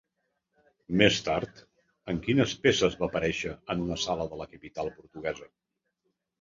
[1.01, 1.61] Més tard,
[2.15, 5.55] en quines peces va aparèixer en una sala de la capital portuguesa?